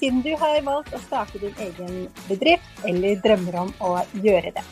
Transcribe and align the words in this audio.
siden 0.00 0.22
du 0.24 0.30
har 0.40 0.62
valgt 0.64 0.94
å 0.96 1.00
starte 1.04 1.38
din 1.42 1.56
egen 1.60 2.06
bedrift 2.24 2.84
eller 2.88 3.18
drømmer 3.20 3.58
om 3.66 3.72
å 3.84 3.90
gjøre 4.24 4.54
det. 4.56 4.62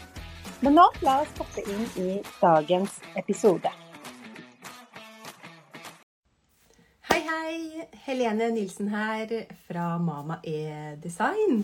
Men 0.64 0.78
nå 0.78 0.86
la 1.04 1.18
oss 1.22 1.34
hoppe 1.38 1.62
inn 1.68 1.84
i 2.00 2.14
dagens 2.40 2.96
episode. 3.20 3.70
Hei, 7.10 7.20
hei! 7.26 7.58
Helene 8.06 8.48
Nilsen 8.54 8.88
her 8.88 9.34
fra 9.68 9.90
Mama 10.00 10.40
E-design. 10.40 11.60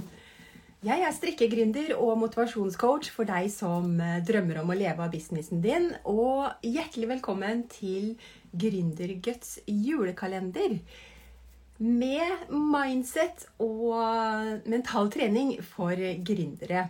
Jeg 0.85 1.01
er 1.01 1.17
strikkegründer 1.17 1.95
og 1.97 2.19
motivasjonscoach 2.21 3.09
for 3.15 3.25
deg 3.25 3.49
som 3.49 3.97
drømmer 4.29 4.61
om 4.61 4.75
å 4.75 4.77
leve 4.77 5.01
av 5.01 5.15
businessen 5.15 5.65
din. 5.65 5.89
Og 6.05 6.53
hjertelig 6.61 7.15
velkommen 7.15 7.65
til 7.73 8.13
Gründerguts 8.53 9.57
julekalender 9.65 10.77
med 11.85 12.49
mindset 12.49 13.47
og 13.61 14.69
mental 14.71 15.11
trening 15.13 15.57
for 15.65 15.99
gründere. 16.25 16.89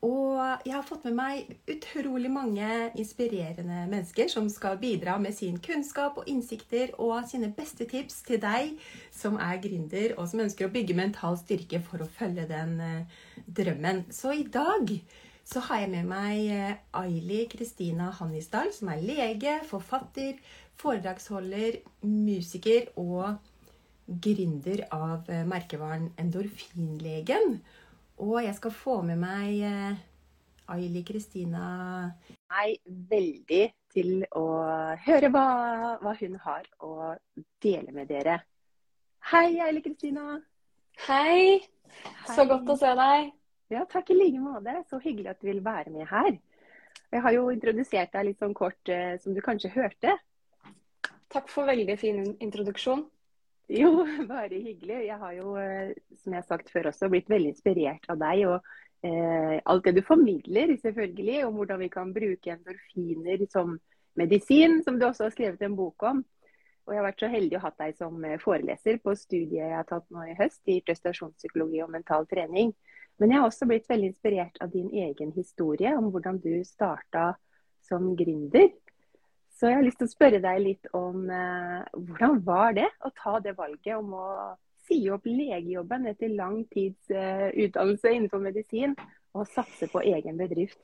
Og 0.00 0.38
jeg 0.64 0.72
har 0.72 0.84
fått 0.86 1.02
med 1.04 1.16
meg 1.18 1.48
utrolig 1.68 2.30
mange 2.32 2.68
inspirerende 2.96 3.82
mennesker 3.90 4.30
som 4.32 4.46
skal 4.48 4.78
bidra 4.80 5.18
med 5.20 5.34
sin 5.36 5.58
kunnskap 5.60 6.16
og 6.22 6.30
innsikter 6.30 6.94
og 6.96 7.26
sine 7.28 7.50
beste 7.52 7.84
tips 7.90 8.22
til 8.28 8.40
deg 8.40 8.78
som 9.12 9.36
er 9.36 9.60
gründer 9.60 10.14
og 10.16 10.30
som 10.30 10.40
ønsker 10.46 10.70
å 10.70 10.72
bygge 10.72 10.96
mental 10.96 11.36
styrke 11.42 11.82
for 11.84 12.00
å 12.00 12.08
følge 12.08 12.46
den 12.48 12.78
eh, 12.80 13.20
drømmen. 13.44 14.06
Så 14.08 14.32
i 14.38 14.46
dag 14.48 14.88
så 15.44 15.60
har 15.68 15.84
jeg 15.84 15.92
med 15.92 16.08
meg 16.08 16.48
eh, 16.48 16.80
Aili 16.96 17.44
Kristina 17.52 18.08
Hannisdal, 18.22 18.72
som 18.72 18.94
er 18.94 19.04
lege, 19.04 19.58
forfatter, 19.68 20.40
foredragsholder, 20.80 21.82
musiker 22.08 22.88
og 22.96 23.36
gründer 24.10 24.84
av 24.90 25.28
eh, 25.30 25.44
merkevaren 25.46 26.10
Endorfinlegen. 26.18 27.60
Og 28.20 28.40
jeg 28.44 28.54
skal 28.58 28.74
få 28.74 29.00
med 29.06 29.20
meg 29.22 29.62
eh, 29.64 30.00
Aili 30.70 31.02
Kristina 31.06 32.10
meg 32.50 32.78
veldig 33.10 33.64
til 33.90 34.24
å 34.38 34.46
høre 35.06 35.30
hva, 35.32 35.46
hva, 36.02 36.14
hun 36.20 36.36
har 36.44 36.66
å 36.82 37.14
dele 37.62 37.94
med 37.94 38.10
dere. 38.10 38.38
Hei, 39.30 39.58
Aili 39.62 39.82
Kristina. 39.84 40.38
Hei. 41.06 41.60
Så 42.30 42.46
godt 42.46 42.70
å 42.70 42.78
se 42.78 42.92
deg. 42.98 43.32
Ja, 43.70 43.84
takk 43.90 44.10
i 44.10 44.18
like 44.18 44.42
måte. 44.42 44.80
Så 44.90 44.98
hyggelig 45.02 45.34
at 45.34 45.42
du 45.42 45.50
vil 45.50 45.62
være 45.64 45.94
med 45.94 46.06
her. 46.10 46.32
Jeg 47.10 47.22
har 47.22 47.34
jo 47.34 47.48
introdusert 47.50 48.12
deg 48.14 48.28
litt 48.28 48.42
sånn 48.42 48.54
kort, 48.54 48.82
eh, 48.90 49.16
som 49.22 49.34
du 49.34 49.42
kanskje 49.42 49.72
hørte. 49.74 50.16
Takk 51.30 51.50
for 51.50 51.70
veldig 51.70 51.96
fin 51.98 52.22
introduksjon. 52.42 53.06
Jo, 53.70 53.90
bare 54.30 54.58
hyggelig. 54.58 55.04
Jeg 55.06 55.18
har 55.18 55.34
jo, 55.36 55.54
eh, 55.60 55.92
som 56.18 56.34
jeg 56.34 56.42
har 56.42 56.48
sagt 56.48 56.72
før 56.72 56.90
også, 56.90 57.10
blitt 57.12 57.30
veldig 57.30 57.54
inspirert 57.54 58.08
av 58.10 58.18
deg. 58.18 58.46
og 58.50 59.06
eh, 59.06 59.60
alt 59.64 59.86
det 59.86 59.94
du 59.96 60.02
formidler, 60.06 60.74
selvfølgelig, 60.82 61.44
om 61.46 61.54
hvordan 61.60 61.80
vi 61.84 61.88
kan 61.92 62.12
bruke 62.14 62.52
endorfiner 62.52 63.46
som 63.52 63.78
medisin, 64.18 64.82
som 64.84 64.98
du 64.98 65.06
også 65.06 65.28
har 65.28 65.36
skrevet 65.36 65.62
en 65.62 65.76
bok 65.78 66.02
om. 66.02 66.24
Og 66.86 66.94
jeg 66.94 66.98
har 66.98 67.06
vært 67.06 67.22
så 67.22 67.30
heldig 67.30 67.58
å 67.58 67.62
ha 67.62 67.70
deg 67.78 67.96
som 67.96 68.24
eh, 68.24 68.40
foreleser 68.42 68.98
på 69.04 69.14
studiet 69.14 69.60
jeg 69.60 69.76
har 69.76 69.86
tatt 69.88 70.08
nå 70.10 70.26
i 70.26 70.36
høst 70.38 70.60
i 70.66 70.80
prestasjonspsykologi 70.86 71.84
og 71.84 71.92
mental 71.94 72.26
trening. 72.30 72.74
Men 73.20 73.30
jeg 73.30 73.38
har 73.38 73.50
også 73.50 73.68
blitt 73.68 73.88
veldig 73.88 74.10
inspirert 74.10 74.58
av 74.64 74.72
din 74.72 74.88
egen 74.90 75.30
historie 75.36 75.92
om 75.94 76.08
hvordan 76.10 76.40
du 76.42 76.64
starta 76.64 77.34
som 77.86 78.14
gründer. 78.16 78.72
Så 79.60 79.68
jeg 79.68 79.76
har 79.76 79.84
lyst 79.84 79.98
til 80.00 80.08
å 80.08 80.14
spørre 80.14 80.38
deg 80.40 80.60
litt 80.64 80.86
om 80.96 81.26
eh, 81.28 81.80
hvordan 81.92 82.38
var 82.46 82.72
det 82.78 82.86
å 83.04 83.10
ta 83.12 83.34
det 83.44 83.52
valget 83.58 83.92
om 83.98 84.14
å 84.16 84.28
si 84.88 85.02
opp 85.12 85.26
legejobben 85.28 86.06
etter 86.08 86.32
lang 86.32 86.62
tids 86.72 87.10
eh, 87.12 87.50
utdannelse 87.66 88.14
innenfor 88.14 88.40
medisin, 88.40 88.94
og 89.36 89.44
satse 89.52 89.90
på 89.92 90.00
egen 90.08 90.40
bedrift? 90.40 90.80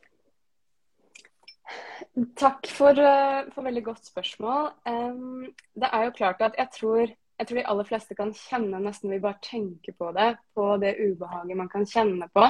Takk 2.36 2.68
for, 2.68 3.00
uh, 3.00 3.48
for 3.54 3.64
veldig 3.64 3.82
godt 3.88 4.10
spørsmål. 4.12 4.68
Um, 4.84 5.48
det 5.74 5.88
er 5.88 6.04
jo 6.06 6.14
klart 6.20 6.44
at 6.44 6.60
jeg 6.60 6.72
tror, 6.76 7.14
jeg 7.40 7.48
tror 7.48 7.58
de 7.58 7.66
aller 7.72 7.88
fleste 7.88 8.18
kan 8.20 8.34
kjenne, 8.36 8.82
nesten 8.84 9.16
vi 9.16 9.22
bare 9.24 9.40
tenker 9.44 9.96
på 9.96 10.12
det, 10.16 10.28
på 10.52 10.68
det 10.84 10.94
ubehaget 11.00 11.58
man 11.58 11.72
kan 11.72 11.88
kjenne 11.88 12.28
på 12.36 12.44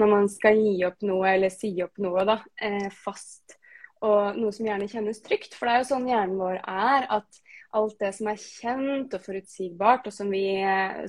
når 0.00 0.12
man 0.16 0.32
skal 0.32 0.56
gi 0.56 0.74
opp 0.88 1.04
noe 1.04 1.36
eller 1.36 1.52
si 1.52 1.74
opp 1.84 2.00
noe 2.02 2.26
da, 2.32 2.40
eh, 2.64 2.88
fast 3.04 3.58
og 4.06 4.38
noe 4.38 4.54
som 4.54 4.68
gjerne 4.68 4.88
kjennes 4.90 5.20
trygt. 5.24 5.56
For 5.56 5.66
det 5.66 5.74
er 5.74 5.82
jo 5.82 5.90
sånn 5.90 6.08
hjernen 6.10 6.40
vår 6.40 6.60
er, 6.62 7.06
at 7.18 7.42
alt 7.76 7.98
det 8.00 8.12
som 8.16 8.30
er 8.30 8.40
kjent 8.40 9.14
og 9.16 9.24
forutsigbart, 9.24 10.08
og 10.08 10.14
som 10.14 10.30
vi, 10.32 10.46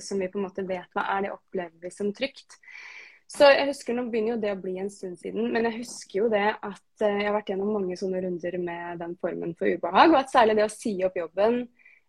som 0.04 0.20
vi 0.20 0.28
på 0.30 0.40
en 0.40 0.48
måte 0.48 0.66
vet 0.68 0.96
hva 0.96 1.06
er, 1.14 1.26
det 1.26 1.34
opplever 1.34 1.76
vi 1.84 1.92
som 1.94 2.12
trygt. 2.16 2.58
Så 3.28 3.48
jeg 3.52 3.68
husker, 3.68 3.96
Nå 3.96 4.06
begynner 4.08 4.34
jo 4.34 4.40
det 4.40 4.54
å 4.54 4.60
bli 4.60 4.78
en 4.80 4.90
stund 4.92 5.18
siden, 5.20 5.50
men 5.52 5.68
jeg 5.68 5.82
husker 5.82 6.22
jo 6.22 6.28
det 6.32 6.46
at 6.54 7.02
eh, 7.04 7.18
jeg 7.20 7.26
har 7.28 7.36
vært 7.36 7.50
gjennom 7.52 7.74
mange 7.76 7.98
sånne 8.00 8.22
runder 8.24 8.56
med 8.62 9.02
den 9.02 9.16
formen 9.20 9.52
for 9.58 9.68
ubehag. 9.68 10.14
Og 10.14 10.20
at 10.22 10.32
særlig 10.32 10.56
det 10.56 10.64
å 10.64 10.72
si 10.72 10.94
opp 11.04 11.18
jobben, 11.20 11.58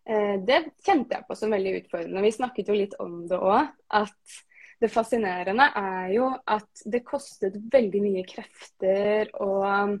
eh, 0.08 0.36
det 0.48 0.62
kjente 0.86 1.18
jeg 1.18 1.28
på 1.28 1.36
som 1.36 1.52
veldig 1.52 1.74
utfordrende. 1.82 2.24
Vi 2.24 2.38
snakket 2.38 2.72
jo 2.72 2.78
litt 2.78 2.96
om 3.04 3.18
det 3.28 3.36
òg. 3.36 3.68
At 4.00 4.38
det 4.80 4.88
fascinerende 4.88 5.66
er 5.76 6.14
jo 6.14 6.30
at 6.48 6.84
det 6.88 7.02
kostet 7.04 7.58
veldig 7.72 8.00
mye 8.00 8.24
krefter 8.24 9.28
og 9.44 9.98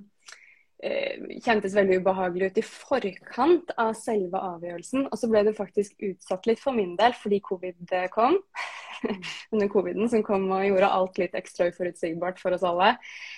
kjentes 0.80 1.74
veldig 1.76 2.00
ubehagelig 2.00 2.50
ut 2.50 2.58
i 2.60 2.64
forkant 2.64 3.72
av 3.80 3.92
selve 3.98 4.40
avgjørelsen. 4.40 5.08
Og 5.10 5.18
så 5.20 5.28
ble 5.28 5.42
det 5.46 5.56
faktisk 5.58 5.98
utsatt 6.06 6.48
litt 6.48 6.62
for 6.62 6.76
min 6.76 6.94
del 7.00 7.16
fordi 7.18 7.40
covid 7.44 7.96
kom. 8.14 8.38
Under 9.52 9.68
coviden 9.72 10.08
som 10.12 10.24
kom 10.24 10.46
og 10.52 10.64
gjorde 10.64 10.90
alt 10.92 11.20
litt 11.20 11.36
ekstra 11.38 11.70
uforutsigbart 11.70 12.40
for 12.40 12.56
oss 12.56 12.64
alle. 12.66 12.94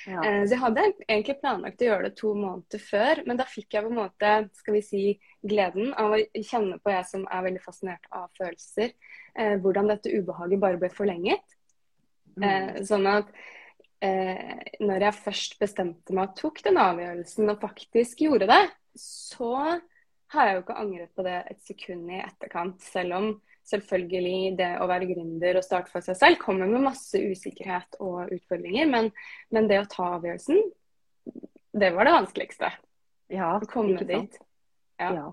Ja. 0.07 0.23
Eh, 0.23 0.43
så 0.45 0.57
jeg 0.57 0.63
hadde 0.63 0.87
egentlig 1.07 1.39
planlagt 1.41 1.83
å 1.83 1.89
gjøre 1.89 2.09
det 2.09 2.17
to 2.19 2.35
måneder 2.39 2.83
før, 2.83 3.23
men 3.29 3.39
da 3.39 3.47
fikk 3.49 3.77
jeg 3.77 3.87
på 3.87 3.93
en 3.93 4.01
måte 4.01 4.35
skal 4.59 4.79
vi 4.79 4.85
si, 4.87 5.05
gleden 5.47 5.95
av 5.99 6.17
å 6.17 6.21
kjenne 6.39 6.79
på, 6.83 6.93
jeg 6.95 7.09
som 7.09 7.27
er 7.31 7.47
veldig 7.47 7.63
fascinert 7.63 8.07
av 8.15 8.29
følelser, 8.39 8.95
eh, 9.39 9.57
hvordan 9.63 9.91
dette 9.91 10.15
ubehaget 10.15 10.63
bare 10.63 10.83
ble 10.83 10.91
forlenget. 10.95 11.59
Mm. 12.33 12.79
Sånn 12.89 13.05
at 13.11 13.29
eh, 14.03 14.59
når 14.83 15.07
jeg 15.07 15.21
først 15.23 15.57
bestemte 15.63 16.17
meg 16.17 16.31
og 16.31 16.37
tok 16.39 16.61
den 16.67 16.81
avgjørelsen 16.83 17.53
og 17.53 17.63
faktisk 17.63 18.25
gjorde 18.27 18.51
det, 18.51 18.63
så 18.99 19.55
har 20.33 20.49
jeg 20.49 20.57
jo 20.57 20.63
ikke 20.65 20.79
angret 20.81 21.11
på 21.17 21.25
det 21.27 21.39
et 21.53 21.65
sekund 21.67 22.13
i 22.13 22.21
etterkant. 22.23 22.81
Selv 22.85 23.19
om 23.19 23.33
selvfølgelig 23.69 24.55
det 24.59 24.71
å 24.83 24.89
være 24.91 25.09
gründer 25.13 25.59
og 25.59 25.67
starte 25.67 25.93
for 25.93 26.05
seg 26.05 26.19
selv 26.19 26.41
kommer 26.43 26.71
med 26.71 26.87
masse 26.89 27.21
usikkerhet 27.21 28.01
og 28.03 28.33
utfordringer. 28.33 28.89
Men, 28.91 29.13
men 29.55 29.69
det 29.71 29.83
å 29.83 29.91
ta 29.91 30.15
avgjørelsen, 30.17 30.65
det 31.73 31.93
var 31.95 32.09
det 32.09 32.17
vanskeligste. 32.17 32.73
Ja, 33.33 33.55
komme 33.71 34.03
dit. 34.05 34.41
Ja. 35.01 35.13
ja. 35.15 35.29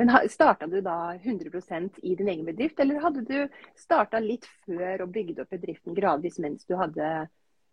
Men 0.00 0.14
Starta 0.32 0.64
du 0.66 0.78
da 0.80 1.12
100% 1.18 1.98
i 2.08 2.14
din 2.16 2.30
egen 2.32 2.46
bedrift, 2.48 2.78
eller 2.80 3.02
hadde 3.04 3.26
du 3.28 3.66
starta 3.76 4.18
litt 4.24 4.48
før 4.64 5.04
og 5.04 5.12
bygd 5.12 5.42
opp 5.42 5.52
bedriften 5.52 5.94
gradvis 5.94 6.40
mens 6.40 6.64
du 6.64 6.72
hadde 6.80 7.10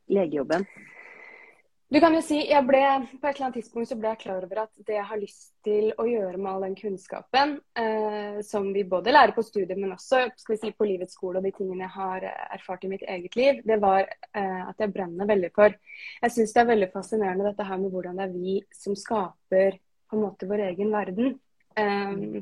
legejobben? 0.08 0.68
Du 1.88 2.02
kan 2.04 2.12
jo 2.12 2.20
si, 2.20 2.42
jeg 2.50 2.68
ble, 2.68 2.82
På 3.22 3.30
et 3.30 3.38
eller 3.38 3.46
annet 3.46 3.62
tidspunkt 3.62 3.88
så 3.88 3.96
ble 3.96 4.10
jeg 4.12 4.20
klar 4.26 4.44
over 4.44 4.60
at 4.66 4.72
det 4.90 4.98
jeg 4.98 5.08
har 5.08 5.20
lyst 5.22 5.54
til 5.64 5.94
å 5.96 6.04
gjøre 6.10 6.36
med 6.36 6.50
all 6.52 6.66
den 6.66 6.76
kunnskapen 6.76 7.54
eh, 7.80 8.42
som 8.44 8.68
vi 8.76 8.84
både 8.84 9.14
lærer 9.14 9.32
på 9.36 9.46
studiet, 9.48 9.80
men 9.80 9.96
også 9.96 10.26
si, 10.36 10.74
på 10.76 10.88
livets 10.90 11.16
skole 11.16 11.40
og 11.40 11.48
de 11.48 11.54
tingene 11.56 11.86
jeg 11.86 11.96
har 11.96 12.28
erfart 12.58 12.84
i 12.84 12.92
mitt 12.92 13.08
eget 13.08 13.40
liv, 13.40 13.64
det 13.64 13.80
var 13.80 14.04
eh, 14.04 14.62
at 14.68 14.84
jeg 14.84 14.92
brenner 14.98 15.32
veldig 15.32 15.54
for. 15.56 15.80
Jeg 16.26 16.36
syns 16.36 16.56
det 16.58 16.64
er 16.66 16.72
veldig 16.74 16.92
fascinerende 16.92 17.48
dette 17.48 17.70
her 17.72 17.80
med 17.80 17.96
hvordan 17.96 18.20
det 18.20 18.28
er 18.28 18.36
vi 18.36 18.60
som 18.76 19.00
skaper 19.00 19.80
på 20.08 20.20
en 20.20 20.26
måte 20.28 20.52
vår 20.52 20.68
egen 20.68 20.92
verden. 20.92 21.38
Um, 21.78 22.42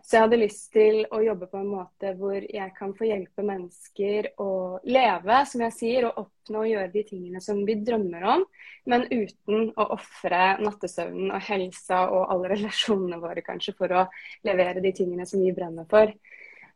så 0.00 0.16
jeg 0.16 0.24
hadde 0.24 0.38
lyst 0.40 0.70
til 0.72 1.02
å 1.12 1.18
jobbe 1.20 1.50
på 1.50 1.58
en 1.60 1.68
måte 1.68 2.14
hvor 2.16 2.38
jeg 2.40 2.72
kan 2.78 2.94
få 2.96 3.10
hjelpe 3.10 3.44
mennesker 3.44 4.30
å 4.40 4.80
leve, 4.88 5.40
som 5.50 5.64
jeg 5.66 5.76
sier, 5.76 6.06
og 6.08 6.22
oppnå 6.22 6.62
og 6.62 6.70
gjøre 6.70 6.92
de 6.94 7.02
tingene 7.10 7.42
som 7.44 7.60
vi 7.68 7.76
drømmer 7.84 8.24
om, 8.34 8.44
men 8.88 9.04
uten 9.10 9.68
å 9.76 9.86
ofre 9.98 10.56
nattesøvnen 10.64 11.34
og 11.36 11.44
helsa 11.50 12.06
og 12.08 12.32
alle 12.32 12.54
relasjonene 12.54 13.20
våre 13.20 13.44
kanskje 13.44 13.76
for 13.76 13.92
å 13.92 14.06
levere 14.48 14.80
de 14.80 14.94
tingene 14.96 15.28
som 15.28 15.44
vi 15.44 15.52
brenner 15.56 15.88
for. 15.90 16.14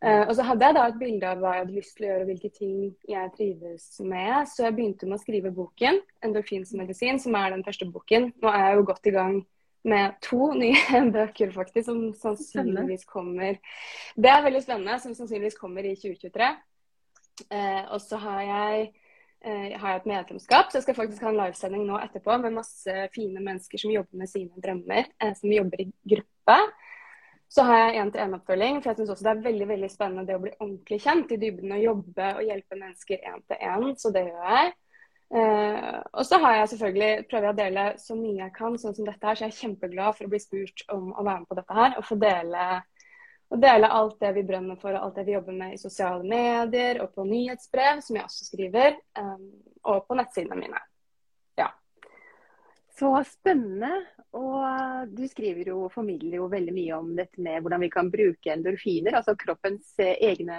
Uh, 0.05 0.27
og 0.27 0.35
så 0.37 0.45
hadde 0.45 0.69
jeg 0.69 0.77
da 0.77 0.85
et 0.91 1.01
bilde 1.01 1.29
av 1.31 1.41
hva 1.41 1.55
jeg 1.55 1.65
hadde 1.65 1.79
lyst 1.79 1.97
til 1.97 2.05
å 2.05 2.09
gjøre 2.11 2.27
og 2.27 2.31
hvilke 2.35 2.53
ting 2.53 2.79
jeg 3.09 3.33
trives 3.39 3.89
med. 4.05 4.45
Så 4.53 4.67
jeg 4.67 4.77
begynte 4.77 5.09
med 5.09 5.17
å 5.17 5.23
skrive 5.23 5.55
boken 5.56 6.03
'Endorfins 6.21 6.77
medisin', 6.77 7.23
som 7.23 7.41
er 7.41 7.55
den 7.55 7.65
første 7.65 7.89
boken. 7.89 8.35
Nå 8.45 8.53
er 8.53 8.67
jeg 8.67 8.77
jo 8.77 8.89
godt 8.93 9.09
i 9.09 9.17
gang 9.17 9.41
med 9.85 10.19
to 10.25 10.51
nye 10.63 11.01
bøker, 11.15 11.53
faktisk, 11.55 11.87
som 11.89 12.03
sannsynligvis 12.19 13.07
kommer 13.11 13.59
Det 14.17 14.31
er 14.31 14.45
veldig 14.45 14.63
spennende, 14.65 14.99
som 15.03 15.17
sannsynligvis 15.17 15.59
kommer 15.61 15.87
i 15.87 15.97
2023. 15.97 16.53
Eh, 17.51 17.83
og 17.91 17.99
så 18.01 18.21
har 18.23 18.41
jeg 18.47 18.87
eh, 19.45 19.75
har 19.81 19.89
jeg 19.91 20.01
et 20.01 20.11
medlemskap, 20.13 20.71
så 20.71 20.79
jeg 20.79 20.87
skal 20.87 20.99
faktisk 21.01 21.25
ha 21.27 21.33
en 21.33 21.41
livesending 21.43 21.85
nå 21.89 21.99
etterpå 22.01 22.39
med 22.41 22.57
masse 22.61 23.09
fine 23.15 23.43
mennesker 23.43 23.83
som 23.83 23.93
jobber 23.93 24.23
med 24.23 24.31
sine 24.31 24.65
drømmer, 24.65 25.11
som 25.41 25.53
jobber 25.53 25.85
i 25.85 25.91
gruppe. 26.15 26.59
Så 27.55 27.63
har 27.63 27.77
jeg 27.79 28.01
én-til-én-oppfølging, 28.03 28.81
for 28.83 28.91
jeg 28.91 28.99
syns 28.99 29.11
også 29.15 29.27
det 29.27 29.33
er 29.35 29.43
veldig 29.45 29.67
veldig 29.69 29.91
spennende 29.93 30.25
det 30.27 30.35
å 30.35 30.41
bli 30.43 30.51
ordentlig 30.57 30.97
kjent 31.05 31.35
i 31.35 31.39
dybden 31.39 31.75
og 31.77 31.85
jobbe 31.85 32.31
og 32.39 32.49
hjelpe 32.49 32.79
mennesker 32.81 33.29
én-til-én. 33.31 33.93
Så 34.01 34.11
det 34.15 34.25
gjør 34.27 34.49
jeg. 34.57 34.73
Uh, 35.35 35.99
og 36.15 36.23
så 36.29 36.39
har 36.39 36.61
jeg 36.61 36.69
selvfølgelig 36.75 37.27
prøver 37.31 37.51
å 37.51 37.59
dele 37.59 37.85
så 37.99 38.15
mye 38.15 38.39
jeg 38.39 38.55
kan, 38.55 38.77
sånn 38.79 38.95
som 38.95 39.07
dette 39.09 39.27
her. 39.27 39.39
Så 39.39 39.47
jeg 39.47 39.55
er 39.55 39.61
kjempeglad 39.61 40.19
for 40.19 40.29
å 40.29 40.33
bli 40.35 40.43
spurt 40.43 40.85
om 40.95 41.11
å 41.11 41.25
være 41.25 41.43
med 41.43 41.51
på 41.51 41.59
dette 41.59 41.79
her. 41.81 41.97
Og 41.99 42.07
få 42.07 42.19
dele, 42.23 42.69
og 43.51 43.63
dele 43.67 43.93
alt 43.99 44.17
det 44.23 44.33
vi 44.39 44.47
brenner 44.47 44.81
for 44.81 44.95
og 44.95 45.09
alt 45.09 45.21
det 45.21 45.27
vi 45.29 45.37
jobber 45.37 45.59
med 45.59 45.75
i 45.75 45.83
sosiale 45.83 46.23
medier 46.23 47.03
og 47.03 47.13
på 47.17 47.27
nyhetsbrev, 47.29 48.03
som 48.07 48.19
jeg 48.19 48.29
også 48.29 48.49
skriver, 48.49 48.99
eh, 49.19 49.47
og 49.91 50.07
på 50.07 50.19
nettsidene 50.19 50.61
mine. 50.61 50.85
Så 52.95 53.11
spennende. 53.27 53.91
Og 54.35 55.11
du 55.15 55.23
skriver 55.31 55.69
jo, 55.71 55.85
formidler 55.95 56.41
jo 56.41 56.49
veldig 56.51 56.73
mye 56.75 56.97
om 56.97 57.13
dette 57.15 57.43
med 57.43 57.63
hvordan 57.63 57.85
vi 57.85 57.91
kan 57.91 58.09
bruke 58.11 58.51
endorfiner, 58.51 59.15
altså 59.15 59.37
kroppens 59.39 59.93
eh, 60.03 60.17
egne 60.27 60.57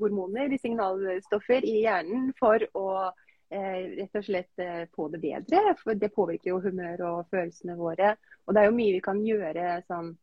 hormoner, 0.00 0.54
signalstoffer 0.60 1.66
i 1.68 1.82
hjernen, 1.82 2.30
for 2.38 2.64
å 2.72 2.86
eh, 3.02 3.21
rett 3.52 4.16
og 4.18 4.24
slett 4.24 4.62
eh, 4.62 4.84
få 4.96 5.08
det 5.12 5.20
bedre. 5.22 5.74
For 5.82 5.98
det 5.98 6.12
påvirker 6.14 6.52
jo 6.52 6.60
humør 6.64 7.04
og 7.08 7.32
følelsene 7.32 7.76
våre. 7.78 8.14
Og 8.46 8.54
det 8.54 8.62
er 8.62 8.70
jo 8.70 8.78
mye 8.78 8.96
vi 8.96 9.04
kan 9.04 9.20
gjøre 9.26 9.74
sånn 9.88 10.14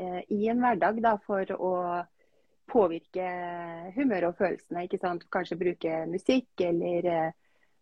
eh, 0.00 0.22
i 0.34 0.46
en 0.52 0.62
hverdag 0.62 1.02
da, 1.04 1.16
for 1.26 1.52
å 1.58 1.74
påvirke 2.68 3.26
humøret 3.96 4.30
og 4.30 4.38
følelsene. 4.38 4.86
ikke 4.86 5.00
sant? 5.02 5.26
Kanskje 5.32 5.60
bruke 5.60 6.00
musikk 6.10 6.64
eller 6.64 7.12
eh, 7.12 7.36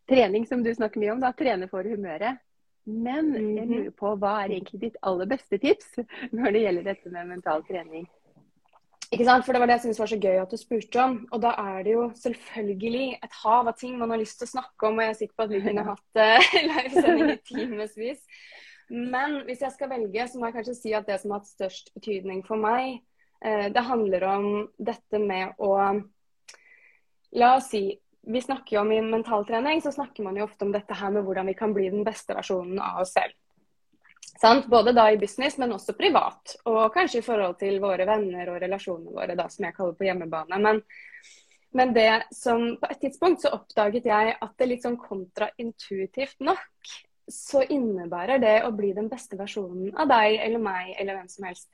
trening, 0.09 0.47
som 0.47 0.63
du 0.63 0.73
snakker 0.75 1.03
mye 1.03 1.15
om. 1.17 1.23
da, 1.25 1.35
Trene 1.37 1.71
for 1.71 1.87
humøret. 1.87 2.43
Men 2.87 3.33
jeg 3.35 3.67
mhm. 3.67 3.73
lurer 3.73 3.95
på, 3.99 4.13
hva 4.23 4.37
er 4.45 4.55
egentlig 4.55 4.85
ditt 4.85 5.01
aller 5.03 5.27
beste 5.27 5.59
tips 5.59 5.97
når 6.37 6.55
det 6.55 6.63
gjelder 6.63 6.93
dette 6.93 7.11
med 7.15 7.35
mental 7.35 7.67
trening? 7.67 8.07
Ikke 9.15 9.27
sant? 9.27 9.45
For 9.47 9.55
Det 9.55 9.61
var 9.63 9.71
det 9.71 9.77
jeg 9.77 9.85
syntes 9.87 10.01
var 10.03 10.11
så 10.11 10.19
gøy 10.19 10.41
at 10.43 10.53
du 10.53 10.59
spurte 10.59 11.03
om. 11.03 11.17
Og 11.31 11.43
da 11.43 11.53
er 11.63 11.83
det 11.87 11.95
jo 11.95 12.05
selvfølgelig 12.19 13.19
et 13.23 13.37
hav 13.45 13.71
av 13.71 13.77
ting 13.79 13.99
man 14.01 14.11
har 14.11 14.23
lyst 14.23 14.41
til 14.41 14.49
å 14.49 14.55
snakke 14.57 14.89
om. 14.89 14.99
Og 14.99 15.05
jeg 15.05 15.15
er 15.15 15.19
sikker 15.21 15.37
på 15.37 15.47
at 15.47 15.55
vi 15.55 15.63
kunne 15.67 15.87
hatt 15.91 16.23
uh, 16.23 16.55
livesending 16.71 17.35
i 17.35 17.39
timevis. 17.47 18.41
Men 18.91 19.41
hvis 19.47 19.63
jeg 19.63 19.75
skal 19.75 19.91
velge, 19.91 20.27
så 20.31 20.39
må 20.39 20.49
jeg 20.49 20.59
kanskje 20.59 20.79
si 20.79 20.95
at 20.95 21.07
det 21.07 21.21
som 21.23 21.35
har 21.35 21.43
hatt 21.43 21.53
størst 21.53 21.95
betydning 21.95 22.43
for 22.47 22.59
meg, 22.63 23.01
uh, 23.47 23.69
det 23.71 23.87
handler 23.87 24.29
om 24.33 24.51
dette 24.79 25.23
med 25.23 25.57
å 25.63 25.73
La 27.37 27.57
oss 27.59 27.67
si 27.69 27.91
vi 28.27 28.41
snakker 28.43 28.77
jo 28.77 28.81
om 28.81 28.93
i 28.95 29.01
mentaltrening, 29.05 29.81
så 29.83 29.93
snakker 29.93 30.25
man 30.27 30.39
jo 30.39 30.47
ofte 30.47 30.65
om 30.67 30.73
dette 30.75 30.95
her 30.99 31.13
med 31.15 31.27
hvordan 31.27 31.47
vi 31.47 31.55
kan 31.59 31.75
bli 31.75 31.91
den 31.93 32.03
beste 32.07 32.35
versjonen 32.35 32.81
av 32.83 33.05
oss 33.05 33.13
selv. 33.15 33.35
Sant? 34.41 34.67
Både 34.71 34.93
da 34.93 35.09
i 35.11 35.19
business, 35.19 35.57
men 35.59 35.73
også 35.73 35.97
privat. 35.97 36.57
Og 36.69 36.93
kanskje 36.95 37.23
i 37.23 37.27
forhold 37.27 37.57
til 37.61 37.81
våre 37.83 38.07
venner 38.09 38.53
og 38.53 38.61
relasjonene 38.63 39.15
våre, 39.17 39.37
da, 39.39 39.49
som 39.53 39.67
jeg 39.67 39.77
kaller 39.77 39.97
på 39.97 40.09
hjemmebane. 40.09 40.61
Men, 40.63 40.83
men 41.77 41.95
det 41.97 42.11
som 42.37 42.69
på 42.81 42.91
et 42.91 43.03
tidspunkt 43.07 43.45
så 43.45 43.55
oppdaget 43.57 44.09
jeg 44.09 44.37
at 44.37 44.57
det 44.59 44.71
litt 44.71 44.85
sånn 44.85 45.01
kontraintuitivt 45.01 46.45
nok, 46.45 46.97
så 47.27 47.65
innebærer 47.65 48.39
det 48.39 48.57
å 48.63 48.71
bli 48.75 48.93
den 48.95 49.09
beste 49.11 49.39
versjonen 49.39 49.97
av 49.99 50.07
deg 50.13 50.37
eller 50.45 50.63
meg 50.63 50.93
eller 50.95 51.19
hvem 51.19 51.31
som 51.33 51.49
helst. 51.49 51.71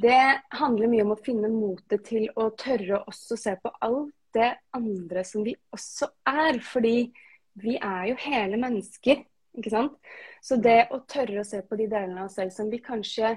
Det 0.00 0.20
handler 0.58 0.90
mye 0.90 1.04
om 1.04 1.14
å 1.14 1.22
finne 1.22 1.50
motet 1.50 2.04
til 2.06 2.28
å 2.38 2.48
tørre 2.58 3.02
å 3.04 3.14
se 3.14 3.56
på 3.60 3.72
alt 3.84 4.14
det 4.34 4.50
andre 4.74 5.22
som 5.26 5.44
vi 5.46 5.54
også 5.74 6.08
er. 6.26 6.58
Fordi 6.62 6.96
vi 7.62 7.76
er 7.78 8.08
jo 8.10 8.16
hele 8.24 8.58
mennesker, 8.60 9.22
ikke 9.58 9.72
sant. 9.72 9.98
Så 10.44 10.58
det 10.60 10.86
å 10.94 11.00
tørre 11.08 11.42
å 11.42 11.48
se 11.48 11.62
på 11.64 11.78
de 11.78 11.88
delene 11.90 12.22
av 12.22 12.28
oss 12.28 12.38
selv 12.38 12.54
som 12.54 12.70
vi 12.72 12.80
kanskje 12.84 13.36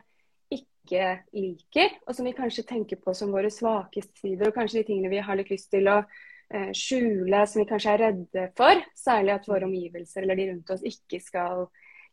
ikke 0.54 1.10
liker, 1.36 1.98
og 2.08 2.16
som 2.16 2.28
vi 2.28 2.36
kanskje 2.38 2.66
tenker 2.68 3.00
på 3.02 3.14
som 3.18 3.34
våre 3.36 3.52
svakeste 3.54 4.22
sider, 4.22 4.50
og 4.50 4.58
kanskje 4.58 4.81
de 4.81 4.90
tingene 4.90 5.12
vi 5.12 5.24
har 5.24 5.40
litt 5.40 5.52
lyst 5.52 5.69
til 5.74 5.90
å 5.92 5.98
eh, 6.02 6.72
skjule, 6.75 7.44
som 7.48 7.62
vi 7.62 7.68
kanskje 7.69 7.94
er 7.96 8.04
redde 8.06 8.48
for, 8.58 8.84
særlig 8.98 9.36
at 9.36 9.50
våre 9.52 9.68
omgivelser 9.68 10.24
eller 10.24 10.40
de 10.40 10.50
rundt 10.52 10.74
oss 10.75 10.86
ikke 10.88 11.22
skal 11.24 11.68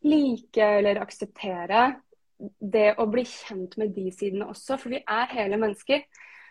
like 0.05 0.71
eller 0.81 1.01
akseptere. 1.03 1.87
Det 2.59 2.91
å 3.01 3.07
bli 3.09 3.25
kjent 3.29 3.79
med 3.81 3.95
de 3.97 4.11
sidene 4.13 4.51
også, 4.51 4.77
for 4.81 4.93
vi 4.93 5.01
er 5.01 5.31
hele 5.33 5.59
mennesker. 5.61 6.03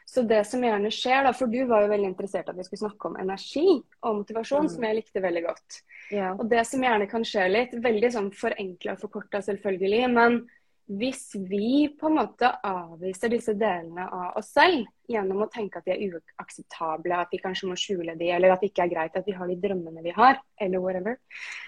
Så 0.05 0.25
det 0.27 0.41
som 0.47 0.63
gjerne 0.63 0.91
skjer, 0.93 1.23
da, 1.27 1.33
for 1.35 1.51
du 1.51 1.61
var 1.69 1.85
jo 1.85 1.91
veldig 1.93 2.09
interessert 2.11 2.49
at 2.51 2.57
vi 2.57 2.65
skulle 2.67 2.85
snakke 2.85 3.09
om 3.09 3.19
energi 3.21 3.67
og 4.03 4.19
motivasjon, 4.23 4.67
mm. 4.67 4.73
som 4.75 4.87
jeg 4.87 4.99
likte 4.99 5.23
veldig 5.23 5.45
godt. 5.45 5.79
Ja. 6.13 6.33
Og 6.37 6.45
det 6.51 6.65
som 6.69 6.83
gjerne 6.83 7.07
kan 7.11 7.25
skje 7.27 7.47
litt, 7.51 7.77
veldig 7.83 8.11
sånn 8.13 8.33
forenkla 8.37 8.97
og 8.97 9.05
forkorta 9.05 9.41
selvfølgelig, 9.45 10.03
men 10.13 10.43
hvis 10.85 11.31
vi 11.47 11.87
på 11.99 12.09
en 12.09 12.17
måte 12.17 12.49
avviser 12.67 13.31
disse 13.31 13.53
delene 13.55 14.03
av 14.03 14.39
oss 14.39 14.49
selv 14.51 14.83
gjennom 15.09 15.45
å 15.45 15.49
tenke 15.51 15.79
at 15.79 15.87
de 15.87 15.93
er 15.95 16.03
uakseptable, 16.11 17.15
at 17.15 17.31
vi 17.31 17.39
kanskje 17.39 17.69
må 17.69 17.77
skjule 17.79 18.17
de, 18.19 18.27
eller 18.35 18.51
at 18.51 18.63
det 18.63 18.71
ikke 18.71 18.85
er 18.87 18.91
greit 18.91 19.15
at 19.15 19.27
vi 19.27 19.35
har 19.37 19.47
de 19.47 19.57
drømmene 19.63 20.03
vi 20.03 20.13
har, 20.15 20.41
eller 20.59 20.83
whatever, 20.83 21.17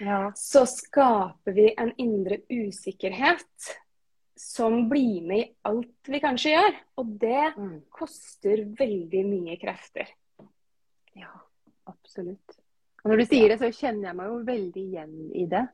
ja. 0.04 0.20
så 0.36 0.66
skaper 0.68 1.56
vi 1.56 1.70
en 1.80 1.94
indre 2.02 2.42
usikkerhet 2.52 3.72
som 4.36 4.88
blir 4.90 5.24
med 5.26 5.40
i 5.40 5.48
alt 5.68 6.10
vi 6.12 6.20
kanskje 6.20 6.52
gjør. 6.52 6.78
Og 7.00 7.16
det 7.20 7.42
mm. 7.56 7.74
koster 7.92 8.62
veldig 8.78 9.24
mye 9.28 9.56
krefter. 9.60 10.12
Ja, 11.16 11.32
absolutt. 11.88 12.58
Og 13.02 13.12
når 13.12 13.22
du 13.22 13.28
sier 13.30 13.52
det, 13.52 13.60
så 13.62 13.70
kjenner 13.72 14.10
jeg 14.10 14.18
meg 14.18 14.30
jo 14.32 14.38
veldig 14.46 14.82
igjen 14.82 15.18
i 15.38 15.46
det. 15.50 15.64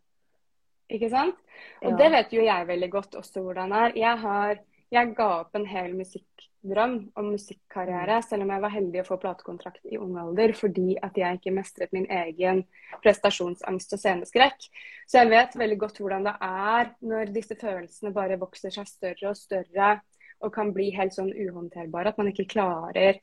Ikke 0.93 1.09
sant? 1.13 1.39
Og 1.83 1.95
ja. 1.95 1.99
det 2.03 2.09
vet 2.13 2.35
jo 2.37 2.45
jeg 2.45 2.69
veldig 2.69 2.91
godt 2.93 3.17
også 3.23 3.43
hvordan 3.45 3.73
det 3.73 3.81
er. 3.87 3.97
Jeg, 4.03 4.19
har, 4.23 4.61
jeg 4.93 5.15
ga 5.17 5.29
opp 5.41 5.57
en 5.57 5.65
hel 5.67 5.95
musikkdrøm 5.97 6.97
om 7.17 7.29
musikkarriere, 7.33 8.19
selv 8.27 8.45
om 8.45 8.53
jeg 8.53 8.65
var 8.65 8.75
heldig 8.75 9.01
å 9.01 9.07
få 9.07 9.17
platekontrakt 9.23 9.87
i 9.89 9.99
ung 10.01 10.19
alder 10.21 10.53
fordi 10.57 10.99
at 11.01 11.17
jeg 11.17 11.39
ikke 11.39 11.55
mestret 11.57 11.95
min 11.97 12.09
egen 12.13 12.65
prestasjonsangst 13.05 13.97
og 13.97 14.03
sceneskrekk. 14.03 14.69
Så 15.09 15.23
jeg 15.23 15.33
vet 15.33 15.57
veldig 15.59 15.79
godt 15.81 16.03
hvordan 16.03 16.29
det 16.29 16.35
er 16.45 16.93
når 17.09 17.33
disse 17.33 17.57
følelsene 17.59 18.13
bare 18.17 18.41
vokser 18.41 18.75
seg 18.75 18.91
større 18.91 19.33
og 19.33 19.41
større 19.41 19.95
og 20.43 20.53
kan 20.53 20.75
bli 20.75 20.91
helt 20.93 21.17
sånn 21.17 21.33
uhåndterbare. 21.33 22.13
At 22.13 22.21
man 22.21 22.29
ikke 22.33 22.51
klarer 22.51 23.23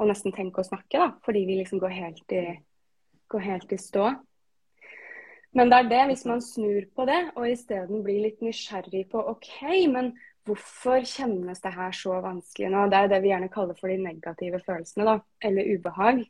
å 0.00 0.08
nesten 0.08 0.32
tenke 0.32 0.62
og 0.62 0.70
snakke, 0.70 0.96
da, 0.96 1.12
fordi 1.26 1.44
vi 1.44 1.60
liksom 1.60 1.82
går 1.82 1.92
helt 1.92 2.32
i, 2.32 2.44
går 3.28 3.44
helt 3.44 3.72
i 3.76 3.80
stå. 3.80 4.08
Men 5.52 5.68
det 5.68 5.80
er 5.80 5.88
det, 5.90 6.02
hvis 6.12 6.24
man 6.30 6.40
snur 6.40 6.84
på 6.94 7.04
det 7.08 7.20
og 7.34 7.48
isteden 7.50 8.04
blir 8.06 8.22
litt 8.22 8.42
nysgjerrig 8.44 9.08
på 9.10 9.22
OK, 9.32 9.50
men 9.90 10.12
hvorfor 10.48 11.04
kjennes 11.06 11.62
det 11.62 11.72
her 11.74 11.96
så 11.96 12.20
vanskelig 12.24 12.70
nå? 12.72 12.86
Det 12.90 12.98
er 12.98 13.10
det 13.12 13.22
vi 13.24 13.32
gjerne 13.32 13.50
kaller 13.52 13.78
for 13.78 13.92
de 13.92 13.98
negative 14.02 14.60
følelsene, 14.64 15.06
da, 15.06 15.16
eller 15.44 15.72
ubehag. 15.74 16.22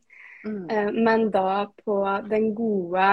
Mm. 0.45 0.65
Eh, 0.71 0.91
men 0.93 1.29
da 1.31 1.67
på 1.85 2.01
den 2.31 2.51
gode, 2.55 3.11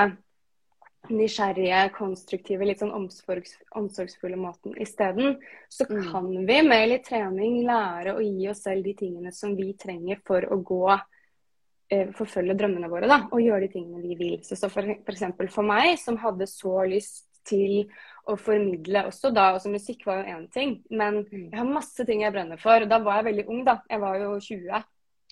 nysgjerrige, 1.07 1.83
konstruktive, 1.95 2.65
litt 2.67 2.81
sånn 2.81 2.95
omsorgs, 2.95 3.53
omsorgsfulle 3.79 4.39
måten 4.39 4.73
isteden, 4.81 5.37
så 5.71 5.87
mm. 5.87 6.01
kan 6.11 6.31
vi 6.49 6.57
med 6.65 6.89
litt 6.91 7.05
trening 7.07 7.61
lære 7.67 8.17
å 8.17 8.23
gi 8.23 8.49
oss 8.51 8.65
selv 8.65 8.87
de 8.87 8.95
tingene 8.97 9.31
som 9.35 9.55
vi 9.55 9.69
trenger 9.79 10.19
for 10.27 10.43
å 10.51 10.59
gå 10.67 10.83
eh, 10.91 12.11
forfølge 12.17 12.57
drømmene 12.59 12.91
våre 12.91 13.07
da, 13.07 13.21
og 13.31 13.43
gjøre 13.43 13.67
de 13.67 13.71
tingene 13.77 14.03
vi 14.03 14.19
vil. 14.19 14.37
Så, 14.43 14.59
så 14.59 14.71
for, 14.73 14.97
for, 15.07 15.53
for 15.53 15.67
meg, 15.67 15.93
som 16.01 16.19
hadde 16.19 16.49
så 16.51 16.81
lyst 16.89 17.27
til 17.47 17.87
å 18.27 18.35
formidle 18.39 19.05
også 19.07 19.31
da. 19.35 19.51
Altså 19.55 19.71
musikk 19.71 20.05
var 20.07 20.21
jo 20.21 20.35
én 20.35 20.47
ting, 20.53 20.77
men 20.91 21.21
mm. 21.23 21.49
jeg 21.51 21.59
har 21.59 21.69
masse 21.69 22.07
ting 22.07 22.23
jeg 22.25 22.35
brenner 22.35 22.59
for. 22.61 22.83
Og 22.83 22.91
Da 22.91 22.99
var 23.03 23.21
jeg 23.21 23.29
veldig 23.31 23.47
ung, 23.47 23.61
da. 23.67 23.79
Jeg 23.89 24.03
var 24.03 24.19
jo 24.21 24.33
20. 24.43 24.87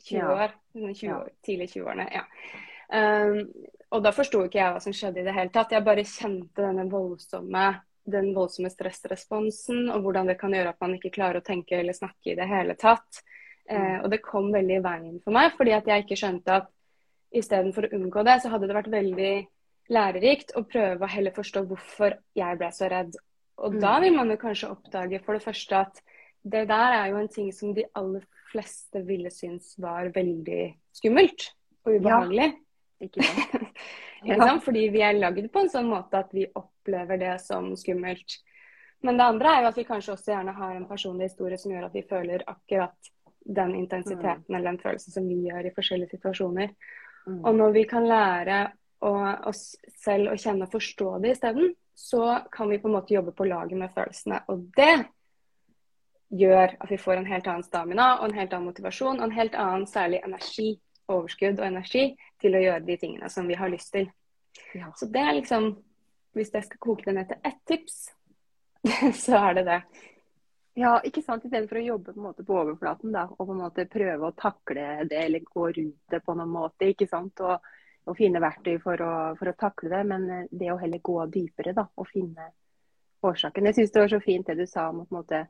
20 0.06 0.20
ja. 0.20 0.30
år. 0.32 0.56
20 0.76 1.16
år 1.18 1.34
tidlig 1.46 1.72
20-årene. 1.74 2.08
ja. 2.14 2.26
Um, 2.86 3.40
og 3.96 4.04
da 4.04 4.12
forsto 4.14 4.44
ikke 4.46 4.60
jeg 4.60 4.74
hva 4.76 4.82
som 4.84 4.94
skjedde 4.94 5.22
i 5.22 5.26
det 5.26 5.34
hele 5.34 5.52
tatt. 5.54 5.74
Jeg 5.74 5.86
bare 5.86 6.04
kjente 6.06 6.62
denne 6.62 6.88
voldsomme 6.92 7.68
den 8.06 8.28
voldsomme 8.36 8.70
stressresponsen, 8.70 9.88
og 9.90 10.04
hvordan 10.06 10.28
det 10.30 10.38
kan 10.38 10.54
gjøre 10.54 10.76
at 10.76 10.84
man 10.84 10.94
ikke 10.94 11.14
klarer 11.16 11.42
å 11.42 11.46
tenke 11.46 11.80
eller 11.80 11.96
snakke 11.98 12.34
i 12.34 12.38
det 12.38 12.46
hele 12.50 12.76
tatt. 12.78 13.24
Uh, 13.66 13.74
mm. 13.74 14.04
og 14.04 14.12
det 14.14 14.22
kom 14.22 14.52
veldig 14.54 14.76
i 14.78 14.84
veien 14.86 15.20
for 15.24 15.34
meg, 15.34 15.56
fordi 15.58 15.74
at 15.74 15.88
jeg 15.90 16.06
ikke 16.06 16.20
skjønte 16.20 16.60
at 16.62 16.68
istedenfor 17.36 17.88
å 17.88 17.96
unngå 17.98 18.24
det, 18.28 18.36
så 18.44 18.52
hadde 18.54 18.70
det 18.70 18.78
vært 18.78 18.92
veldig 18.94 19.32
lærerikt 19.92 20.56
å 20.58 20.66
prøve 20.68 21.06
å 21.06 21.12
heller 21.12 21.34
forstå 21.36 21.66
hvorfor 21.70 22.18
jeg 22.38 22.60
ble 22.60 22.70
så 22.74 22.90
redd. 22.92 23.16
Og 23.62 23.76
mm. 23.76 23.82
da 23.84 23.96
vil 24.04 24.16
man 24.18 24.32
jo 24.34 24.40
kanskje 24.42 24.72
oppdage 24.74 25.22
for 25.26 25.38
det 25.38 25.46
første 25.46 25.82
at 25.86 26.02
det 26.46 26.66
der 26.70 26.96
er 27.00 27.12
jo 27.12 27.20
en 27.22 27.32
ting 27.32 27.52
som 27.54 27.74
de 27.74 27.86
aller 27.98 28.26
fleste 28.52 29.02
ville 29.06 29.32
synes 29.34 29.74
var 29.82 30.12
veldig 30.16 30.68
skummelt 30.96 31.50
og 31.86 31.98
ubehagelig. 32.00 32.54
Ja. 32.96 33.10
Ikke 33.10 33.26
sant? 33.28 33.66
ja. 34.24 34.54
Fordi 34.64 34.86
vi 34.90 35.02
er 35.04 35.18
lagd 35.18 35.50
på 35.52 35.62
en 35.62 35.68
sånn 35.70 35.90
måte 35.92 36.22
at 36.24 36.30
vi 36.34 36.46
opplever 36.48 37.20
det 37.20 37.34
som 37.44 37.68
skummelt. 37.78 38.38
Men 39.04 39.20
det 39.20 39.26
andre 39.34 39.52
er 39.52 39.66
jo 39.66 39.72
at 39.74 39.80
vi 39.82 39.86
kanskje 39.86 40.14
også 40.16 40.32
gjerne 40.32 40.54
har 40.56 40.78
en 40.78 40.88
personlig 40.88 41.28
historie 41.28 41.60
som 41.60 41.74
gjør 41.74 41.90
at 41.90 41.98
vi 41.98 42.06
føler 42.08 42.46
akkurat 42.48 43.12
den 43.46 43.76
intensiteten 43.76 44.48
mm. 44.48 44.56
eller 44.56 44.70
den 44.72 44.80
følelsen 44.82 45.18
som 45.18 45.28
vi 45.28 45.42
gjør 45.50 45.68
i 45.68 45.74
forskjellige 45.76 46.16
situasjoner. 46.16 46.72
Mm. 47.28 47.42
Og 47.44 47.52
når 47.60 47.76
vi 47.76 47.84
kan 47.92 48.08
lære 48.08 48.62
å, 49.06 49.14
oss 49.50 49.76
selv 50.02 50.34
å 50.34 50.38
kjenne 50.40 50.68
og 50.68 50.74
forstå 50.74 51.10
det 51.24 51.36
isteden, 51.36 51.74
så 51.96 52.40
kan 52.52 52.70
vi 52.70 52.80
på 52.82 52.90
en 52.90 52.98
måte 52.98 53.16
jobbe 53.16 53.32
på 53.36 53.48
laget 53.48 53.80
med 53.80 53.94
følelsene. 53.96 54.42
Og 54.52 54.66
det 54.76 55.06
gjør 56.36 56.76
at 56.80 56.92
vi 56.92 56.98
får 57.00 57.22
en 57.22 57.30
helt 57.30 57.48
annen 57.48 57.64
stamina 57.64 58.08
og 58.20 58.30
en 58.30 58.38
helt 58.40 58.54
annen 58.54 58.68
motivasjon 58.72 59.20
og 59.20 59.28
en 59.28 59.36
helt 59.36 59.56
annen 59.56 59.86
særlig 59.88 60.20
energi, 60.26 60.74
overskudd 61.08 61.62
og 61.62 61.68
energi 61.68 62.08
til 62.42 62.58
å 62.58 62.64
gjøre 62.64 62.86
de 62.88 62.98
tingene 63.00 63.30
som 63.32 63.48
vi 63.48 63.58
har 63.60 63.72
lyst 63.72 63.94
til. 63.94 64.10
Ja. 64.76 64.90
Så 64.98 65.08
det 65.12 65.22
er 65.22 65.38
liksom 65.38 65.76
Hvis 66.36 66.50
jeg 66.52 66.66
skal 66.66 66.80
koke 66.84 67.06
det 67.06 67.14
ned 67.16 67.30
til 67.30 67.46
ett 67.48 67.62
tips, 67.64 67.94
så 69.24 69.38
er 69.40 69.54
det 69.56 69.62
det. 69.70 69.78
Ja, 70.76 70.98
ikke 71.08 71.22
sant. 71.24 71.46
Istedenfor 71.48 71.80
å 71.80 71.84
jobbe 71.86 72.12
på, 72.12 72.32
på 72.44 72.58
overflaten 72.60 73.14
da, 73.16 73.22
og 73.30 73.40
på 73.40 73.54
en 73.54 73.62
måte 73.62 73.86
prøve 73.88 74.28
å 74.28 74.36
takle 74.36 75.06
det 75.08 75.22
eller 75.30 75.46
gå 75.48 75.70
rundt 75.78 76.12
det 76.12 76.20
på 76.26 76.36
noen 76.36 76.52
måte. 76.52 76.90
ikke 76.92 77.08
sant? 77.08 77.40
Og, 77.40 77.70
og 78.06 78.18
finne 78.18 78.42
verktøy 78.44 78.78
for 78.84 79.02
å, 79.02 79.14
for 79.40 79.50
å, 79.50 79.58
takle 79.60 79.92
det. 79.92 80.02
Men 80.10 80.30
eh, 80.30 80.48
det 80.52 80.72
å 80.74 80.80
heller 80.82 81.04
gå 81.04 81.18
dypere 81.34 81.74
da, 81.78 81.88
og 81.96 82.10
finne 82.10 82.52
årsaken. 83.26 83.70
Jeg 83.70 83.80
syns 83.80 83.94
det 83.94 84.04
var 84.04 84.12
så 84.14 84.22
fint 84.24 84.50
det 84.50 84.58
du 84.60 84.66
sa 84.70 84.90
om 84.92 85.04
å 85.04 85.08
måte 85.16 85.46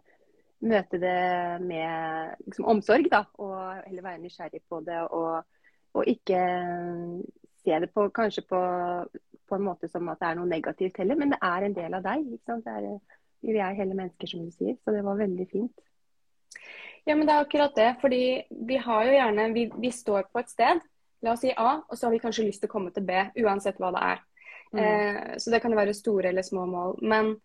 møte 0.66 0.98
det 1.02 1.18
med 1.66 2.36
liksom, 2.46 2.68
omsorg, 2.72 3.10
da, 3.12 3.26
og 3.44 3.58
heller 3.86 4.06
være 4.06 4.22
nysgjerrig 4.24 4.64
på 4.70 4.80
det. 4.86 5.02
Og, 5.14 5.44
og 5.96 6.12
ikke 6.12 6.40
se 7.66 7.82
det 7.84 7.92
på, 7.94 8.08
kanskje 8.16 8.46
på, 8.50 8.62
på, 9.50 9.58
en 9.58 9.66
måte 9.66 9.90
som 9.92 10.08
at 10.12 10.22
det 10.22 10.32
er 10.32 10.40
noe 10.40 10.50
negativt 10.50 11.02
heller, 11.02 11.20
men 11.20 11.36
det 11.36 11.42
er 11.44 11.68
en 11.68 11.78
del 11.78 12.00
av 12.00 12.08
deg. 12.08 12.32
er, 12.72 12.90
vi 13.46 13.60
er 13.60 13.78
hele 13.78 13.98
mennesker, 13.98 14.32
som 14.32 14.46
du 14.46 14.56
sier. 14.56 14.80
Så 14.84 14.96
det 14.96 15.04
var 15.06 15.20
veldig 15.20 15.48
fint. 15.52 15.86
Ja, 17.06 17.14
men 17.14 17.28
det 17.28 17.36
er 17.36 17.44
akkurat 17.44 17.76
det. 17.78 17.92
Fordi 18.02 18.24
vi 18.66 18.78
har 18.82 19.06
jo 19.06 19.14
gjerne 19.14 19.50
Vi, 19.54 19.68
vi 19.78 19.92
står 19.94 20.30
på 20.32 20.42
et 20.42 20.50
sted, 20.50 20.82
la 21.24 21.34
oss 21.34 21.44
si 21.46 21.54
A, 21.56 21.78
og 21.88 21.98
så 21.98 22.08
har 22.08 22.16
vi 22.16 22.22
kanskje 22.24 22.48
lyst 22.48 22.64
til 22.64 22.70
å 22.70 22.76
komme 22.76 22.92
til 22.96 23.06
B, 23.08 23.18
uansett 23.44 23.80
hva 23.82 23.92
det 23.96 24.06
er. 24.12 24.24
Mm. 24.76 24.80
Eh, 24.82 25.36
så 25.42 25.54
det 25.54 25.62
kan 25.64 25.72
jo 25.72 25.80
være 25.80 25.96
store 25.96 26.32
eller 26.32 26.46
små 26.46 26.66
mål. 26.70 26.98
Men 27.02 27.36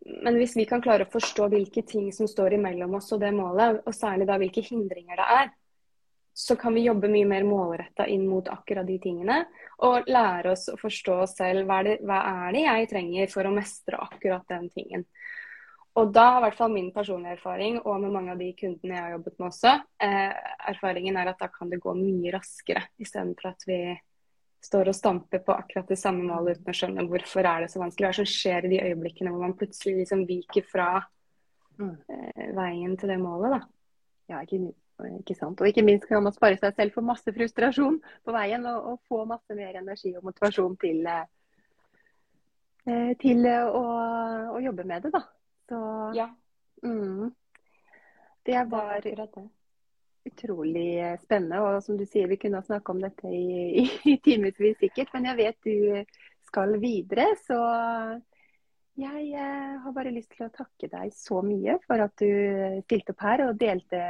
men 0.00 0.38
hvis 0.40 0.56
vi 0.56 0.64
kan 0.64 0.80
klare 0.80 1.04
å 1.04 1.12
forstå 1.12 1.50
hvilke 1.52 1.82
ting 1.84 2.08
som 2.16 2.28
står 2.28 2.54
imellom 2.56 2.94
oss 2.96 3.10
og 3.12 3.20
det 3.20 3.34
målet, 3.36 3.82
og 3.84 3.92
særlig 3.92 4.26
da 4.30 4.38
hvilke 4.40 4.62
hindringer 4.64 5.20
det 5.20 5.26
er, 5.34 5.50
så 6.40 6.56
kan 6.56 6.72
vi 6.72 6.86
jobbe 6.86 7.10
mye 7.12 7.26
mer 7.28 7.44
målretta 7.44 8.06
inn 8.08 8.24
mot 8.28 8.46
akkurat 8.48 8.86
de 8.88 8.96
tingene. 9.02 9.42
Og 9.84 10.08
lære 10.08 10.54
oss 10.54 10.70
å 10.72 10.78
forstå 10.80 11.18
oss 11.26 11.34
selv. 11.36 11.66
Hva 11.68 11.82
er, 11.82 11.88
det, 11.90 11.96
hva 12.06 12.20
er 12.46 12.56
det 12.56 12.64
jeg 12.64 12.88
trenger 12.94 13.32
for 13.32 13.48
å 13.48 13.52
mestre 13.52 14.00
akkurat 14.00 14.46
den 14.48 14.70
tingen? 14.72 15.04
Og 15.98 16.12
da 16.14 16.26
har 16.28 16.38
i 16.38 16.44
hvert 16.44 16.58
fall 16.60 16.70
min 16.70 16.92
personlige 16.94 17.34
erfaring, 17.34 17.80
og 17.82 17.98
med 18.02 18.12
mange 18.14 18.34
av 18.34 18.38
de 18.38 18.52
kundene 18.58 18.94
jeg 18.94 19.02
har 19.02 19.14
jobbet 19.16 19.40
med 19.40 19.46
også, 19.48 19.72
eh, 20.06 20.52
erfaringen 20.70 21.18
er 21.18 21.32
at 21.32 21.42
da 21.42 21.48
kan 21.50 21.72
det 21.72 21.80
gå 21.82 21.94
mye 21.98 22.34
raskere, 22.36 22.84
istedenfor 23.02 23.50
at 23.50 23.66
vi 23.66 23.80
står 24.60 24.90
og 24.92 24.96
stamper 24.96 25.40
på 25.44 25.54
akkurat 25.56 25.88
det 25.88 25.98
samme 25.98 26.26
målet 26.28 26.60
uten 26.60 26.70
å 26.70 26.76
skjønne 26.76 27.06
hvorfor 27.08 27.48
er 27.48 27.64
det 27.64 27.72
så 27.72 27.80
vanskelig. 27.80 28.06
Hva 28.06 28.12
er 28.12 28.18
det 28.18 28.20
som 28.20 28.28
skjer 28.28 28.68
i 28.68 28.72
de 28.74 28.82
øyeblikkene 28.90 29.32
hvor 29.32 29.46
man 29.46 29.56
plutselig 29.58 30.02
liksom 30.02 30.26
viker 30.28 30.66
fra 30.68 30.90
mm. 31.80 31.96
eh, 32.12 32.46
veien 32.58 32.96
til 33.00 33.14
det 33.14 33.18
målet, 33.22 33.56
da. 33.56 33.60
Ja, 34.30 34.44
ikke, 34.44 34.60
ikke, 35.16 35.34
sant. 35.34 35.58
Og 35.58 35.70
ikke 35.70 35.86
minst 35.86 36.06
kan 36.06 36.22
man 36.22 36.36
spare 36.36 36.60
seg 36.60 36.76
selv 36.76 36.94
for 36.94 37.06
masse 37.06 37.32
frustrasjon 37.34 37.98
på 37.98 38.36
veien, 38.36 38.66
og, 38.68 38.92
og 38.92 39.00
få 39.10 39.24
masse 39.28 39.56
mer 39.58 39.80
energi 39.80 40.12
og 40.14 40.26
motivasjon 40.28 40.76
til, 40.84 41.00
eh, 41.08 43.12
til 43.24 43.40
å, 43.48 43.84
å, 44.54 44.58
jobbe 44.62 44.84
med 44.86 45.08
det, 45.08 45.14
da. 45.16 45.24
Så 45.70 45.80
ja. 46.18 46.26
Mm, 46.82 47.30
det 48.48 48.64
var 48.72 49.00
det 49.04 49.28
utrolig 50.26 51.18
spennende. 51.22 51.60
Og 51.62 51.82
som 51.84 51.98
du 51.98 52.04
sier, 52.08 52.28
vi 52.28 52.38
kunne 52.40 52.58
ha 52.58 52.66
snakka 52.66 52.92
om 52.92 53.04
dette 53.04 53.30
i, 53.30 53.84
i, 53.84 53.86
i 54.14 54.16
timevis 54.24 54.80
sikkert. 54.82 55.14
Men 55.14 55.30
jeg 55.30 55.40
vet 55.40 55.70
du 55.70 56.18
skal 56.50 56.74
videre, 56.82 57.28
så 57.46 57.60
jeg 59.00 59.28
eh, 59.38 59.76
har 59.80 59.92
bare 59.94 60.12
lyst 60.12 60.32
til 60.34 60.44
å 60.44 60.52
takke 60.52 60.88
deg 60.90 61.12
så 61.14 61.38
mye 61.46 61.76
for 61.86 62.02
at 62.04 62.12
du 62.20 62.80
stilte 62.84 63.14
opp 63.14 63.22
her 63.24 63.44
og 63.46 63.60
delte 63.60 64.00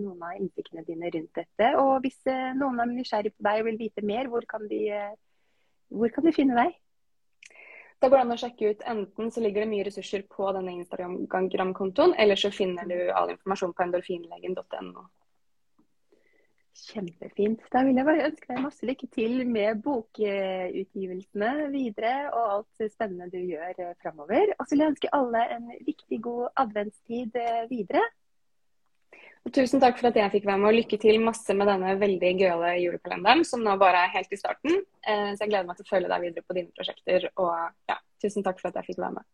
noen 0.00 0.24
av 0.24 0.38
innsiktene 0.40 0.82
dine 0.86 1.10
rundt 1.12 1.38
dette. 1.38 1.68
Og 1.82 2.00
hvis 2.06 2.18
eh, 2.30 2.54
noen 2.56 2.80
er 2.82 2.90
nysgjerrig 2.90 3.34
på 3.36 3.46
deg 3.46 3.60
og 3.60 3.68
vil 3.68 3.78
vite 3.84 4.06
mer, 4.06 4.30
hvor 4.32 4.46
kan 4.48 4.64
de, 4.70 4.80
eh, 4.96 5.12
hvor 5.92 6.10
kan 6.14 6.26
de 6.26 6.34
finne 6.34 6.56
deg? 6.58 6.74
Da 8.04 8.08
går 8.10 8.18
det 8.20 8.24
an 8.26 8.34
å 8.34 8.36
sjekke 8.36 8.68
ut 8.68 8.82
Enten 8.90 9.30
så 9.32 9.40
ligger 9.40 9.64
det 9.64 9.70
mye 9.70 9.84
ressurser 9.86 10.26
på 10.28 10.44
denne 10.52 10.74
Instagram-kontoen, 10.76 12.12
eller 12.20 12.36
så 12.36 12.50
finner 12.52 12.84
du 12.84 12.98
all 13.16 13.30
informasjon 13.32 13.72
på 13.72 13.84
endorfinlegen.no. 13.86 15.04
Kjempefint. 16.82 17.62
Da 17.72 17.80
vil 17.86 17.96
jeg 17.96 18.04
bare 18.04 18.26
ønske 18.26 18.50
deg 18.50 18.60
masse 18.60 18.84
lykke 18.84 19.08
til 19.14 19.40
med 19.48 19.80
bokutgivelsene 19.86 21.70
videre 21.72 22.12
og 22.34 22.42
alt 22.58 22.84
spennende 22.92 23.30
du 23.32 23.38
gjør 23.40 23.80
eh, 23.86 23.96
framover. 24.04 24.52
Og 24.58 24.66
så 24.66 24.74
vil 24.74 24.84
jeg 24.84 24.92
ønske 24.92 25.14
alle 25.16 25.46
en 25.56 25.72
riktig 25.88 26.20
god 26.28 26.60
adventstid 26.60 27.40
eh, 27.40 27.64
videre. 27.72 28.04
Tusen 29.52 29.80
takk 29.80 29.98
for 30.00 30.08
at 30.08 30.16
jeg 30.16 30.32
fikk 30.32 30.46
være 30.48 30.60
med, 30.62 30.70
og 30.70 30.78
lykke 30.78 30.96
til 31.02 31.20
masse 31.20 31.54
med 31.54 31.68
denne 31.68 31.90
veldig 32.00 32.30
gøyale 32.40 32.70
julekalenderen, 32.80 33.44
som 33.44 33.60
nå 33.60 33.74
bare 33.80 34.06
er 34.06 34.14
helt 34.14 34.32
i 34.32 34.38
starten. 34.40 34.78
Eh, 35.04 35.34
så 35.34 35.44
jeg 35.44 35.50
gleder 35.50 35.68
meg 35.68 35.76
til 35.76 35.84
å 35.84 35.90
følge 35.90 36.08
deg 36.08 36.24
videre 36.24 36.46
på 36.48 36.56
dine 36.56 36.72
prosjekter. 36.72 37.28
Og 37.36 37.90
ja, 37.90 37.98
tusen 38.24 38.46
takk 38.46 38.62
for 38.62 38.70
at 38.70 38.80
jeg 38.80 38.88
fikk 38.88 39.02
være 39.04 39.18
med. 39.18 39.28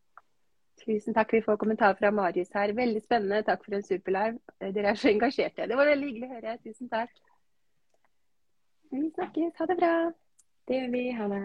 Tusen 0.82 1.14
takk. 1.14 1.32
Vi 1.36 1.42
får 1.46 1.60
kommentar 1.60 1.94
fra 2.00 2.10
Marius 2.10 2.50
her. 2.56 2.74
Veldig 2.74 3.04
spennende. 3.04 3.44
Takk 3.46 3.62
for 3.64 3.78
en 3.78 3.86
superlive. 3.86 4.40
Dere 4.74 4.92
er 4.92 4.98
så 4.98 5.12
engasjerte. 5.12 5.68
Det 5.70 5.78
var 5.78 5.92
veldig 5.92 6.10
hyggelig 6.10 6.28
å 6.28 6.34
høre. 6.34 6.58
Tusen 6.66 6.90
takk. 6.90 7.12
Vi 8.90 9.06
snakkes. 9.14 9.54
Ha 9.60 9.70
det 9.70 9.78
bra. 9.78 9.94
Det 10.66 10.80
gjør 10.80 10.94
vi. 10.96 11.04
Ha 11.20 11.28
det. 11.36 11.44